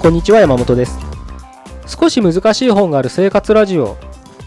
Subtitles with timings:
[0.00, 0.96] こんにちは山本です。
[1.86, 3.96] 少し難しい本がある生活ラジオ。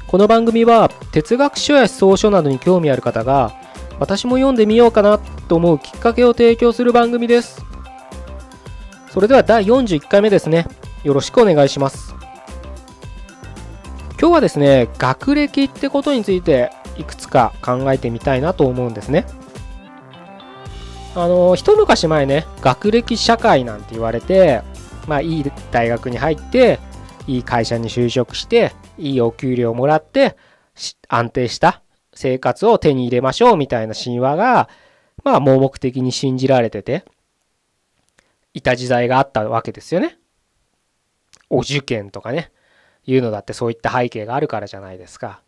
[0.08, 3.52] この番組は哲学書や思想書などに興味ある方が
[4.00, 7.66] 私も読んでみようかなと思うきっかけを提供する番組です。
[9.10, 10.68] それでは第41回目ですね。
[11.04, 12.16] よろしくお願いします。
[14.18, 19.26] 今日はですね学歴ってことについていくつか考えてみたいなと思うんですね。
[21.14, 24.62] あの一昔前ね学歴社会なんて言われて
[25.08, 26.80] まあ、いい大学に入って、
[27.28, 30.38] いい会社に就職して、いいお給料をもらって、
[31.08, 31.82] 安定した
[32.14, 34.70] 生活を手に入れましょうみたいな神話が、
[35.24, 37.06] まあ、盲目的に信じられてて、
[38.54, 40.18] いた時代があったわけですよね。
[41.50, 42.52] お受験とかね、
[43.06, 45.42] いうのだってそういった背景があるからじゃないですか。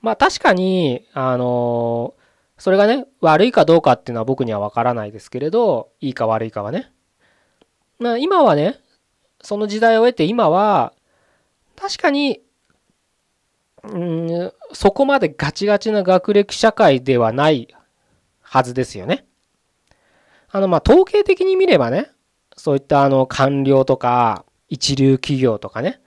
[0.00, 2.14] まあ確かに、あの
[2.58, 6.92] それがね、悪いかどうかっていうのは僕にはわからないですけれど、いいか悪いかはね。
[8.00, 8.80] まあ今はね、
[9.42, 10.94] その時代を経て今は、
[11.76, 12.40] 確かに、
[13.84, 17.68] うん、そこまでガチガチな学歴社会ではない
[18.40, 19.26] はずですよね。
[20.50, 22.10] あの、まあ、統計的に見ればね、
[22.56, 26.00] そういったあの、官僚とか、一流企業とかね、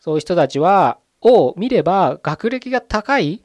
[0.00, 3.44] そういう人たちは、を見れば、学歴が高い、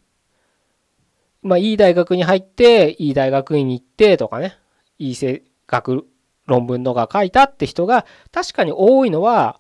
[1.41, 4.57] まあ、いい大学に入って、いい大学院に行ってとかね、
[5.00, 6.05] いい学
[6.45, 9.59] 論文とか書いたって人が確かに多いのは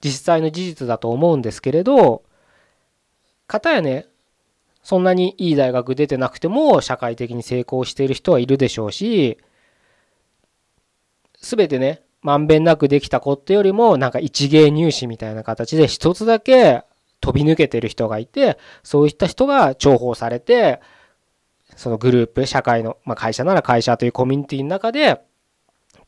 [0.00, 2.22] 実際の事実だと思うんですけれど、
[3.46, 4.06] かたやね、
[4.82, 9.38] そんなにいい大学出てなくても社会的に成功している人はいるでしょうし、
[11.40, 16.84] 全てね、まんべんなくできた子ってよりもなんか一芸入試みたいな形で一つだけ
[17.20, 20.80] 飛び抜けてる人がいて、そういった人が重宝されて、
[21.76, 25.22] そのグループ、社会の、まあ、会社なら会社というコミュニティの中で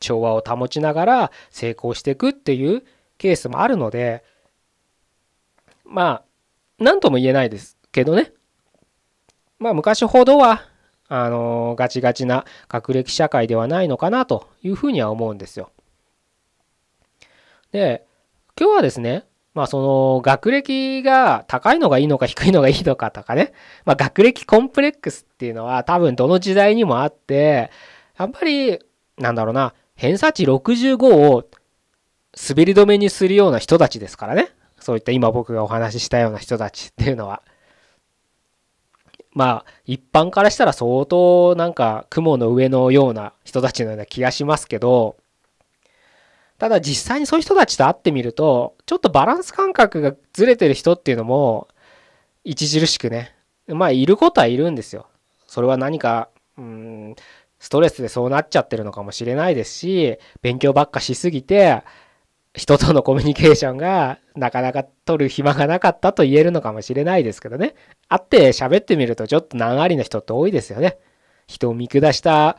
[0.00, 2.84] 調和を保ちながら成功していくっていう
[3.18, 4.24] ケースもあるので
[5.84, 6.24] まあ
[6.78, 8.32] 何とも言えないですけどね
[9.58, 10.62] まあ昔ほどは
[11.08, 15.70] あのガチガチな学歴社会ではないのかなというふうには思うんですよ。
[17.72, 18.04] で
[18.58, 19.24] 今日はですね
[19.56, 23.54] まあその学歴が高いのがいいのか低いのがいいのかとかね、
[23.86, 27.70] まあ学歴コンプレックスっていうのは多分どの時代にもあって、
[28.18, 28.78] やっぱり
[29.16, 31.48] なんだろうな、偏差値65を
[32.48, 34.50] 滑り止めにするような人たちですからね。
[34.78, 37.42] そういった今僕がお話ししたような人たちっていうのは。
[39.32, 45.16] まあ、一般からしたら相当なんか雲の上のような人たちのような気がしますけど、
[46.58, 51.68] ただ実際にそういう人たちと会ってみると、ちょっとバランス感覚がずれてる人っていうのも、
[52.48, 53.34] 著しくね、
[53.66, 55.06] まあいることはいるんですよ。
[55.46, 57.16] それは何か、うん、
[57.58, 61.82] ストレスでそうなっちゃってるのかもしれないですし、勉強ばっかしすぎて、
[62.54, 67.74] 人とのコミュニケーションがなかなか取る暇がなかったと言えるのかもしれないですけどね。
[68.08, 70.98] 会って喋ってみるとちょっと難ありな人って多いですよね。
[71.46, 72.56] 人を見下した、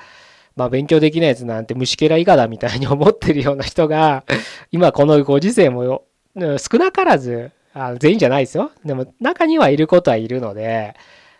[0.55, 4.23] まあ勉強できないやつなんて虫けら以下だみたいに思ってるような人が、
[4.71, 6.03] 今このご時世も
[6.35, 8.71] 少なからず、あ全員じゃないですよ。
[8.85, 10.95] でも中にはいることはいるので、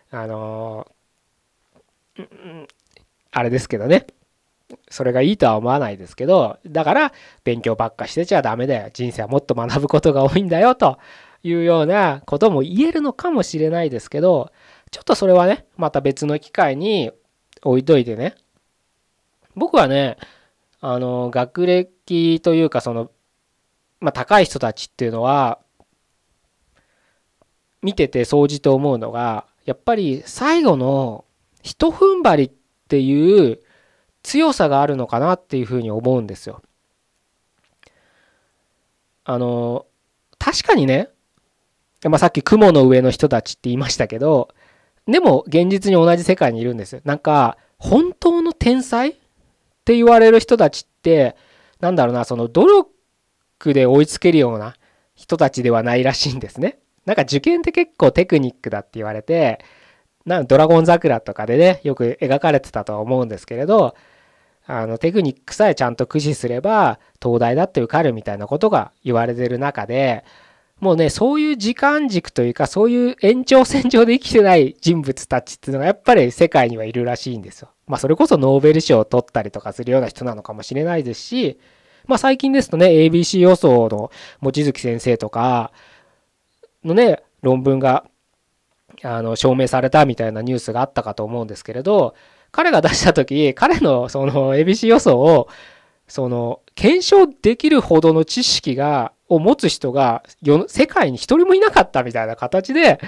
[0.09, 0.88] あの
[3.38, 4.08] あれですけどね。
[4.90, 8.90] それがいいとは思わないですけど、だから勉強ばっかしてちゃダメだよ。
[8.92, 10.98] 人生はもっと学ぶことが多いんだよと
[11.44, 14.52] いうようなことも言えるのかもしれないですけど、
[14.90, 17.12] ちょっとそれはね、また別の機会に
[17.62, 18.34] 置いといてね。
[19.56, 20.18] 僕はね、
[20.81, 23.12] あの、学歴というかその、
[24.00, 25.59] まあ、高い人たちっていうのは、
[27.84, 31.24] 見てて総じて思うのが、やっぱり最後の
[31.62, 32.52] 一踏ん張りっ
[32.88, 33.59] ていう
[34.24, 36.62] 強さがあるのかなっていうふうに思うんですよ。
[39.24, 39.86] あの
[40.40, 41.09] 確かにね、
[42.03, 44.50] まあ、さっき雲の上の人たちって言いましたけど
[45.06, 47.02] でも現実に同じ世界にいるんですよ。
[47.03, 49.16] なんか本当の天才っ
[49.85, 51.35] て言われる人たちって
[51.79, 54.76] なんだろうなその努力で追いつけるような
[55.16, 56.79] 人たちではないらしいんですね。
[57.06, 59.64] なんか受験って結構テクニックだって言われて
[60.28, 63.96] なドラゴン桜とかでね、よく描かれてたとは思うんですけれど、
[64.68, 70.26] あの、テクニックさえちゃんと駆使すれば、東大だって受かるみたいなことが言われてる中で、
[70.82, 77.70] もうね、そういう時間軸というか、そういう延長線上で生きてない人物たちっていうのがやっぱり世界にはいるらしいんですよ。
[77.88, 81.58] まあそれこそノーベル賞を取ったりとかするような人なのかもしれないですし、
[82.06, 85.72] まあ最近ですとね、ABC 予想の望月先生とか
[86.84, 88.06] のね、論文が
[89.03, 92.16] あの証明されたみたいなニュースがあったかと思うんですけれど
[92.52, 95.47] 彼が出した時彼のその ABC 予想を
[96.08, 100.23] その検証できるほどの知識がを持つ人が
[100.67, 102.99] 世界に一人もいなかったみたいな形で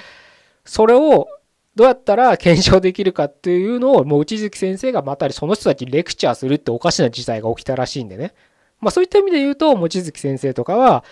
[0.65, 1.30] それを
[1.75, 8.33] どうやったら検証できるかっていうのをもう望月先生がまたその人たちにレクチャーするっておかしな事態が起きたらしいんでね。
[8.81, 11.06] まあそういった意味で言うと望月先生とかは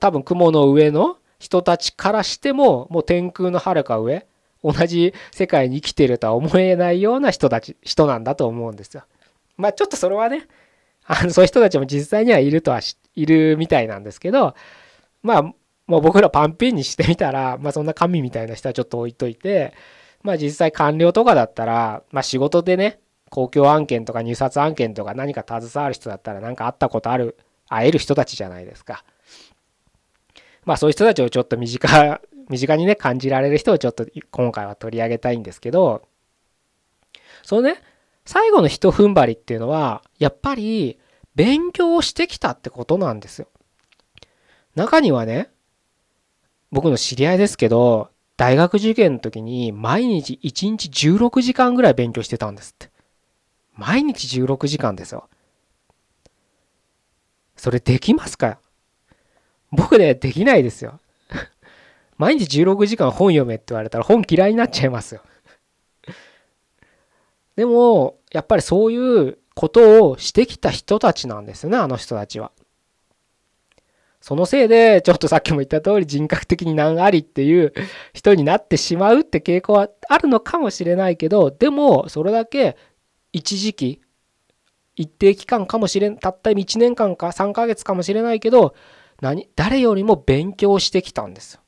[0.00, 4.26] 多分雲の上の人たちからしてももう天空の遥か上
[4.62, 9.04] 同じ世界に生きてるとは思えないような人たち人なんだと思うんですよ。
[9.56, 10.46] まあちょっとそれはね
[11.06, 12.80] あのそういう人たちも実際にはいるとは
[13.16, 14.54] いるみたいなんですけど
[15.22, 19.72] まあもう僕らパンピンにしてみたらまあそんな神みたいな人はちょっと置いといて
[20.22, 23.00] まあ実際官僚とかだったらまあ仕事でね
[23.30, 27.38] 公共案件とか入札案件とか何か携わる人だったら何か会ったことある
[27.68, 29.04] 会える人たちじゃないですか。
[30.64, 36.02] まあそういう人たちをちょっと身近身近にね感じられる人をちょっと今回は取り上げたいんですけど
[37.42, 37.80] そのね
[38.24, 40.98] 最後の一踏ん張りっていうのはやっぱり
[41.34, 43.48] 勉強をしてきたってことなんですよ。
[44.74, 45.50] 中にはね
[46.70, 52.90] 僕の知り合いですけど大学受験の時に毎日1日16時間ぐらい勉強してたんですって。
[53.80, 55.28] 毎日16時間ですよ。
[57.56, 58.58] それできますか
[59.70, 61.00] 僕ね、できないですよ。
[62.16, 65.22] 毎日16時間本読めって言われたら本嫌いになっちゃいますよ。
[67.56, 72.52] でも、やっぱりそういうことをしてきた人たちなんですね、あの人たちは。
[74.20, 77.72] そのせいで、ちょっとさっきも言った通り人格的に難ありっていう
[78.12, 82.76] 人になってしまうって傾向はあるのかもしれないけど、でも、それだけ
[83.32, 84.00] 一時期、
[84.94, 88.74] 一定期間かもしれん、たった1年間か3ヶ月かもしれないけど、
[89.20, 91.60] 何、誰よりも勉強してきたんですよ。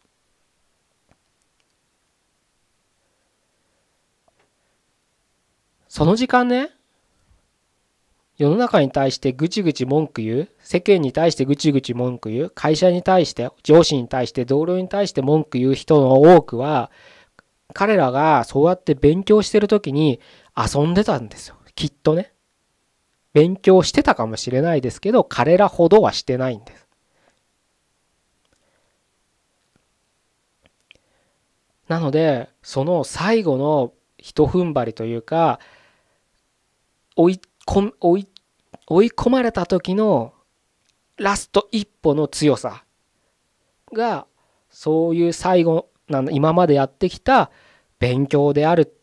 [5.88, 6.70] その時間ね、
[8.38, 16.90] 世の中に対してぐちぐち文句言う、世間に対してぐちぐち文句言う、会社に対して、上司に対して、同僚に対して文句言う人の多くは、
[17.74, 20.20] 彼らがそうやって勉強してる時に
[20.56, 21.56] 遊んでたんですよ。
[21.74, 22.32] きっとね。
[23.32, 26.81] 勉強してたかもしれないですけど、彼らほどはしてないんです。
[31.92, 35.60] なので、その最後の一踏ん張りというか、
[37.16, 40.32] 追い込まれた時の
[41.18, 42.84] ラスト一歩の強さ
[43.92, 44.26] が
[44.70, 47.50] そういう最後な今までやってきた
[47.98, 48.96] 勉強である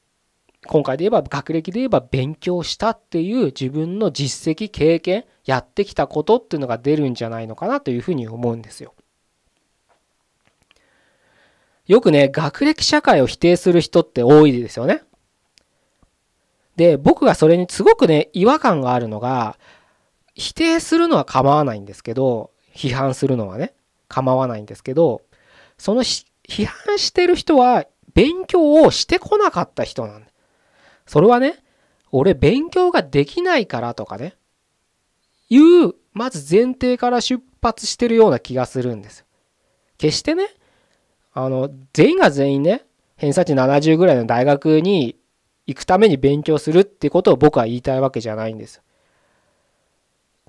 [0.65, 8.95] 今回で言えば学歴で言えば勉強したっていう自分の実績経験やってきたことっていうのが出るんじゃないのかなというふうに思うんですよ。
[11.89, 15.01] よくね学歴社会を否定する人って多いですよね。
[16.75, 19.57] で、僕がそれにすごくね、違和感があるのが、
[20.35, 23.73] 否定するのは構わないんですけど、批判するのはね、
[24.07, 25.23] 構わないんですけど、
[25.79, 30.27] その批判してる人は勉強をしてこなかった人なんだ。
[31.07, 31.55] それはね、
[32.11, 34.35] 俺勉強ができないからとかね、
[35.49, 39.25] いう、まず前提から出発してるような気がするんです。
[39.97, 40.49] 決してね、
[41.33, 42.85] あの、全員が全員ね、
[43.17, 45.15] 偏差値70ぐらいの大学に
[45.67, 48.81] 行くために勉強するってことを僕は言いたいわけじゃないんです。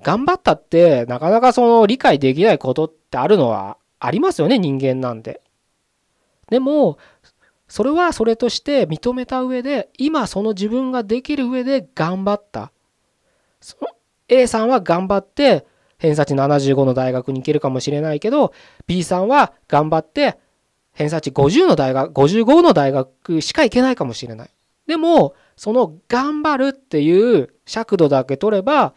[0.01, 5.41] 頑張ったってなかなかその理解できないことってあるのはありますよね人間なんで。
[6.49, 6.97] でも
[7.67, 12.71] それはそれとして認めた上で今その自分ができる上で頑張った。
[13.59, 13.89] その
[14.27, 15.67] A さんは頑張って
[15.99, 18.53] 偏差値75の大学に行けるかもしれないけど
[18.87, 20.39] B さんは頑張って
[20.93, 24.49] 偏差値50の大学55の大学しか行けないかもしれない。
[24.87, 28.93] でも、その頑張るっていう尺度だけ取れば、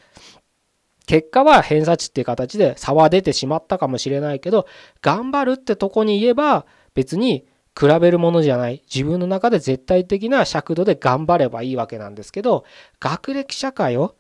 [1.07, 4.67] 結果は偏差値っていう形で差は出てしまったかもしれないけど、
[5.03, 7.47] 頑張るってとこに言えば、別に
[7.79, 8.83] 比べるものじゃない。
[8.93, 12.65] 自分の中で絶対的な尺度で頑張ればいいわけなんですけど、
[13.01, 14.17] 学歴社会を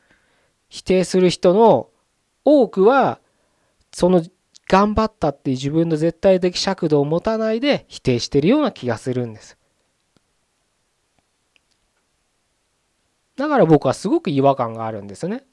[0.68, 1.88] 否定する人の
[2.44, 3.20] 多くは、
[3.92, 4.22] その
[4.68, 9.58] 頑張ったっていう自分の絶対的尺度を持たないで否定してるような気がするんです。
[13.36, 15.44] だから僕はすごく違和感があるんですね。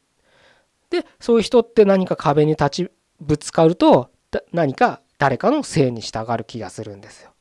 [0.89, 4.11] でそういう人って何か壁に立ちぶつかると
[4.51, 7.31] 何か誰かのせいに従う気がするんですよ。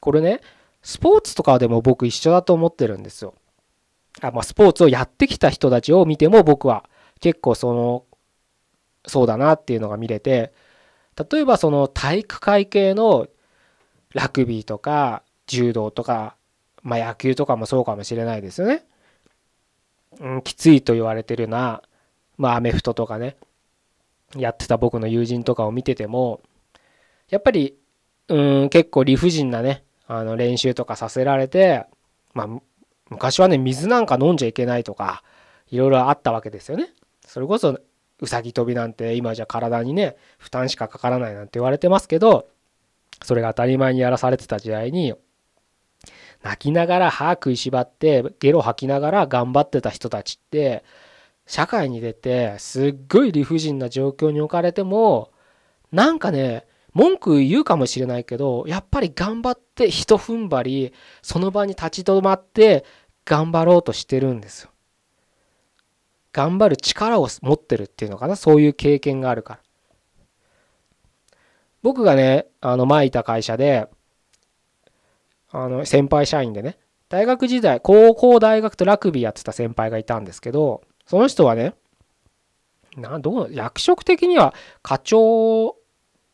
[0.00, 0.40] これね
[0.82, 3.34] スポーツとかでも僕一緒だと思ってるんですよ。
[4.20, 6.88] あまあ、スポーツをやってきた人たちを見ても僕は
[7.20, 8.04] 結構その
[9.06, 10.52] そうだなっていうのが見れて
[11.30, 13.28] 例えばその体育会系の
[14.12, 16.36] ラグビーとか柔道とか、
[16.82, 18.84] まあ、野球とかもそうかもしれないですよね。
[20.20, 21.82] うん、きついと言われてるな、
[22.38, 23.36] まあ、アメフトとかね、
[24.34, 26.40] やってた僕の友人とかを見てても、
[27.28, 27.76] やっぱり、
[28.28, 31.86] うん、結構理不尽なね、あの練習とかさせられて、
[32.34, 32.48] まあ、
[33.10, 35.22] 昔はね、水なんか飲んじゃいけないとか、
[35.70, 36.88] いろいろあったわけですよね。
[37.36, 37.78] それこそ、
[38.20, 42.48] うさぎ跳びなんて今じゃ体にね、負担しかかからないなんて言われてますけど、
[43.22, 45.12] それが当たり前にやらされてた時代に、
[46.42, 50.82] 泣きながら歯食いしばってゲロ吐きながら頑張ってた人たちって
[51.44, 55.30] 社会に出てすっごい理不尽な状況に置かれても
[55.92, 56.64] なんかね
[56.94, 62.86] 文句言うかもしれないけどやっぱり頑張ってひと踏ん張りその場に立ち止まって
[63.26, 64.70] 頑張ろうとしてるんですよ。
[66.36, 68.36] 頑張る力を持ってるっていうのかな？
[68.36, 69.60] そういう経験があるから。
[71.82, 73.88] 僕がねあの前いた会社で
[75.50, 76.76] あの先輩社員でね
[77.08, 81.72] 大学時代高校大学とラグビーやってた先輩がいたんですけどその人はね
[82.98, 84.52] などう役職的には
[84.82, 85.76] 課長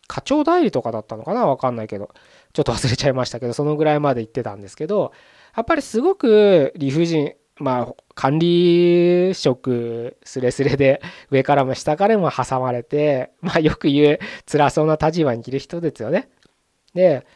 [0.08, 1.46] 課長代理とかだったのかな？
[1.46, 2.10] わかんないけど
[2.54, 5.12] ちょっと忘れちゃいましたけどそのぐらいまで行ってたんですけど
[5.56, 7.34] やっぱりすごく理不尽。
[7.58, 14.18] まあ管理職すれすれで上からも下からも挟まれてまあよく言う
[14.50, 16.28] 辛そうな立場にいる人ですよね。
[16.94, 17.26] で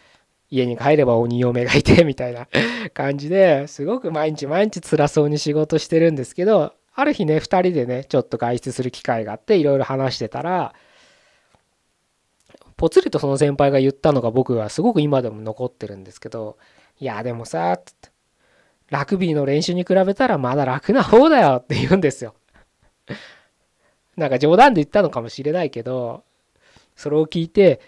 [0.50, 2.46] 家に帰れば鬼嫁がいてみたいな
[2.94, 10.74] 感じですごく毎日毎日辛そうに仕事してるんですけどある日ね2人でねちょっと外出する機会があっていろいろ話してたら
[12.76, 16.58] ぽつりとその先輩が言ったのが僕はすごく今でも残ってるんですけど
[17.00, 17.80] いやでもさ
[18.90, 22.34] ラグビーの練習に比べたらまだ楽な方だよって言うんですよ。
[24.16, 26.24] なんか冗談で言ったのかもしれないけど
[26.94, 27.80] それを聞いて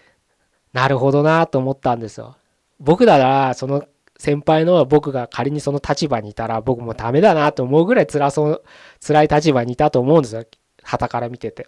[0.73, 2.35] なるほどなと思ったんですよ。
[2.79, 3.85] 僕ならその
[4.17, 8.63] 先輩の僕が仮にその立場にいたら僕もダメだなと思うぐらい辛そう
[9.05, 10.45] 辛い立場にいたと思うんですよ。
[10.83, 11.67] 旗から見てて。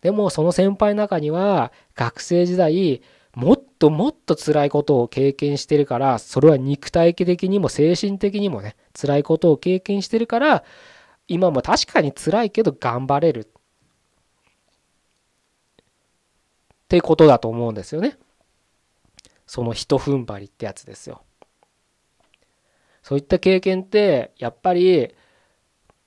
[0.00, 3.02] でもその先輩の中には学生時代
[3.34, 10.64] もっともっと辛いことを経験してるからそれは肉体的にも精神的にもね辛いことを経験してるから
[11.28, 13.46] 今も確かに辛いけど頑張れるっ
[16.88, 18.16] てことだと思うんですよね。
[19.46, 21.22] そのひと踏ん張りってやつですよ。
[23.02, 25.14] そういった経験ってやっぱり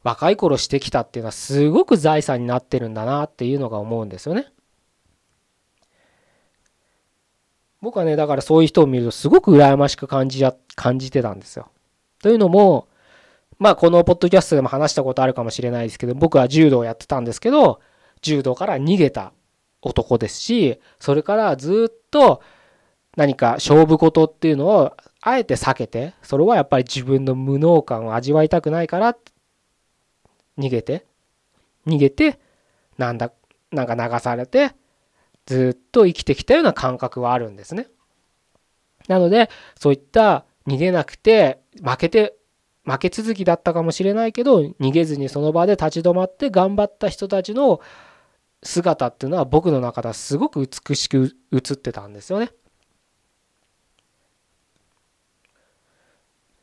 [0.04, 4.48] 若い頃してきたっていうのはすごく財産になってるんだなっていうのが思うんですよね。
[7.82, 11.70] 僕はねだからそういう人を見るとすごく羨ましく感じや感じてたんですよ。
[12.22, 12.88] というのも
[13.58, 17.80] まあこのポッドキャストでも話したことあるかもしれないですけど僕は柔道をやってたんですけど
[18.22, 19.34] 柔道から逃げた
[19.82, 22.42] 男ですしそれからずっと
[23.16, 29.18] 何か勝負事っていうのをあえて避けてそれはやっぱり自分の無能感を味わいたくないから
[30.58, 31.06] 逃げて
[31.88, 32.40] 逃げて
[32.98, 33.32] なんだ
[33.72, 34.72] なんか流されて
[35.50, 37.88] ずっと生きてきたような感覚はあるんですね。
[39.08, 42.36] なのでそういった逃げなくて負けて
[42.84, 47.82] 負け続きだったかもしれないけど逃げずにその場で立ち止まって頑張った人たちの
[48.62, 52.52] 姿っていうのは僕の中ではすごく美しく映ってたんですよね。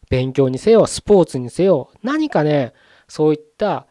[0.08, 2.72] 勉強にせよスポーツにせよ何かね
[3.08, 3.88] そういった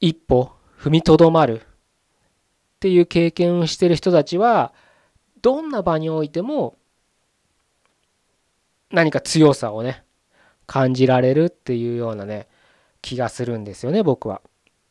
[0.00, 1.67] 一歩踏みとどまる
[2.78, 4.72] っていう経験をしてる人たちは
[5.42, 6.76] どんな場においても
[8.92, 10.04] 何か強さをね
[10.66, 12.46] 感じられるっていうようなね
[13.02, 14.42] 気がするんですよね僕は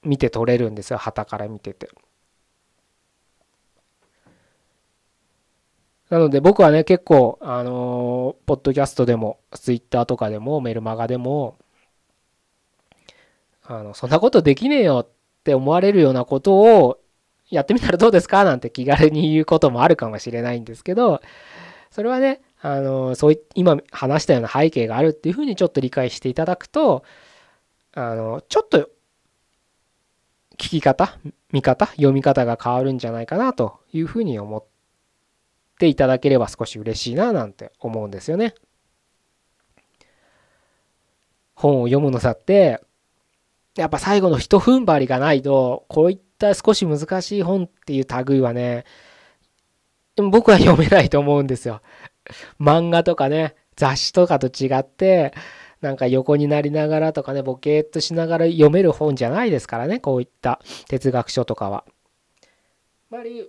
[0.03, 1.89] 見て取れるんですよ旗から見てて。
[6.09, 11.57] なので僕はね、結構、あのー、ポッドキャストでも、ツイッターとかでも、メルマガでも、
[13.65, 15.09] あの、そんなことできねえよっ
[15.43, 16.97] て思われるようなことを
[17.49, 18.43] やってみたらどうですか？
[18.43, 21.21] なんて気軽に言うこともあるかもしれないんですけど、
[21.91, 27.03] それはね、あの、そうい今話したような背景があるっていうふうにちょっと理解していただくと、
[27.93, 28.89] あの、ちょっと
[30.57, 31.17] 聞き方、
[31.51, 34.67] 見方、読み方が変わるんじゃないかなというふうに思って
[35.79, 38.55] ていただければ少し嬉しいななんて思うんですよね。
[41.53, 42.81] 本を読むのさって
[43.75, 48.85] やっぱ最後の一踏ん張りがないとこういった少し難しい本っていう類はね
[50.15, 51.81] 僕は読めないと思うんですよ。
[52.59, 55.33] 漫画とかね雑誌とかと違って
[55.81, 61.85] なんか横になりながらとかねボケーっとしながら読める本じゃないですからねこういった哲学書とかは。
[63.11, 63.47] やっぱり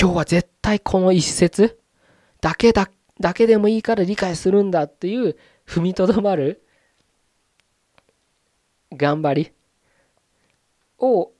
[0.00, 1.78] 今日は絶対この一節
[2.40, 6.64] だけだだけでもいいから理解するんだっていう踏みとどまる
[8.92, 9.52] 頑張り
[11.00, 11.32] を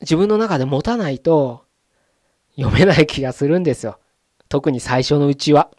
[0.00, 1.64] 自分の中で持たないと
[2.56, 3.98] 読めない気がするんですよ。
[4.48, 5.70] 特に最初のうちは。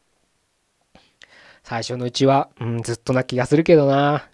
[1.64, 4.28] 最初のうちは、うん、ずっとな気がするけどな。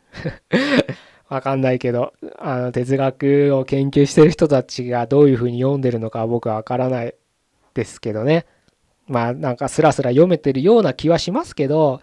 [1.30, 7.16] わかんないけど、あの、哲学を研究してる人たちがどういうふうに読んでるのかは僕はわからない
[7.74, 8.46] ですけどね。
[9.08, 12.02] まあ、なんかスラスラ読めてるような気はしますけど、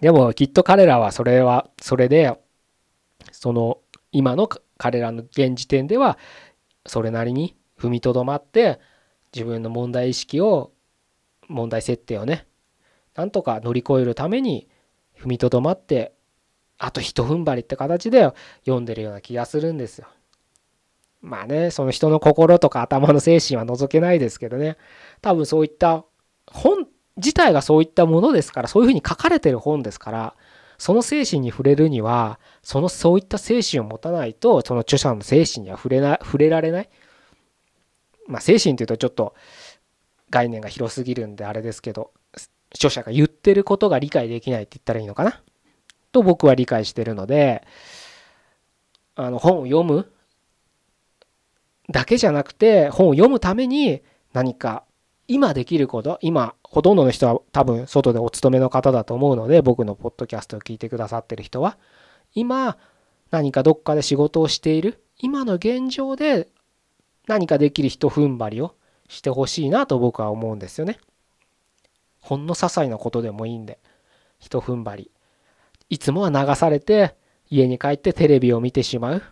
[0.00, 2.38] でもきっと彼らはそれは、それで、
[3.32, 3.78] その、
[4.12, 4.48] 今の
[4.80, 6.16] 彼らの現時点では、
[6.86, 8.80] それなりに踏みとどまって、
[9.34, 10.72] 自分の問題意識を、
[11.48, 12.46] 問題設定をね、
[13.14, 14.68] なんとか乗り越えるために
[15.18, 16.14] 踏みとどまって
[16.80, 20.08] あと一踏ん張りって形で読んでるような気がするんですよ。
[21.20, 24.78] まあね、その人の心とか頭の精神は除けないですけどね、
[25.20, 26.06] 多分そういった
[26.46, 26.86] 本
[27.18, 30.36] 自体がそういったものですから、そういうふうに書かれてる本ですから、
[30.80, 36.88] その精神に触れるには、そのそういった精神を持たないと、その著者の精神には触れな触れられない。
[38.26, 39.34] まあ精神っていうとちょっと
[40.30, 42.12] 概念が広すぎるんであれですけど、
[42.74, 45.42] 著者が言ってることが理解できないって言ったらいいのかな？
[46.12, 47.62] と僕は理解してるので、
[49.16, 50.10] あの本を読む
[51.90, 54.00] だけじゃなくて、本を読むために
[54.32, 54.84] 何か
[55.32, 61.78] 今できること、今、ほとんどの人は多分外でお勤めの方だと思うので、僕のポッドキャストを聞いてくださってる人は、
[62.34, 62.76] 今、
[63.30, 66.48] 何かどっかで仕事をしている、今の現状で
[67.28, 68.74] 何かできる人踏ん張りを
[69.06, 70.98] してほしいなと僕は思うんですよね。
[72.18, 73.78] ほんの些細なことでもいいんで、
[74.40, 75.10] 人踏ん張り。
[75.90, 77.14] いつもは流されて
[77.48, 79.22] 家に帰ってテレビを見てしまう。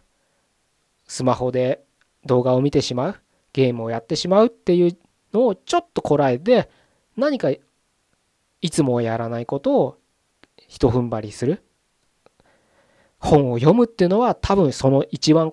[1.09, 1.83] スマホで
[2.25, 3.17] 動画を見てしまう。
[3.52, 4.97] ゲームをやってしまうっていう
[5.32, 6.68] のをちょっとこらえて
[7.16, 9.98] 何かいつもやらないことを
[10.57, 11.62] ひと踏ん張りする。
[13.20, 15.53] 本を読むっていうのは多分その一番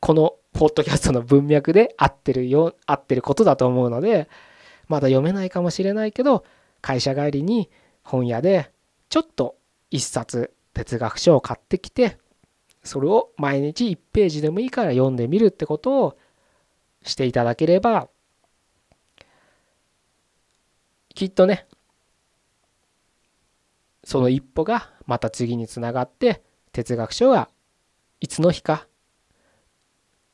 [0.00, 4.28] このポッドキャストの文脈で合ってるよ合ってることだと思うので
[4.88, 6.44] まだ読めないかもしれないけど
[6.80, 7.70] 会社帰りに
[8.02, 8.70] 本屋で
[9.10, 9.56] ちょっと
[9.90, 12.18] 一冊哲学書を買ってきて
[12.82, 16.18] それを毎日1ページでもいいから読んでみるってことを
[17.02, 18.08] していただければ
[21.14, 21.66] きっとね
[24.04, 27.48] その一歩がまた次につながって哲学書が
[28.20, 28.86] いつの日か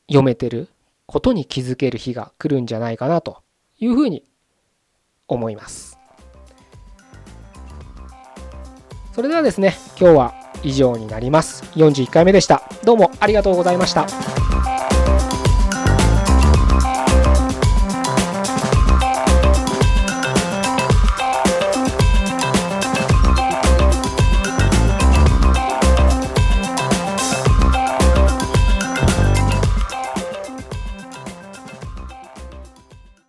[0.08, 0.68] 読めてる
[1.06, 3.42] ことに気づける日が来るんじゃないかなと
[3.78, 4.24] いうふうに
[5.28, 5.98] 思います。
[9.12, 11.62] それではですね、今日は以上になります。
[11.74, 12.68] 41回目でした。
[12.84, 14.35] どうもありがとうございました。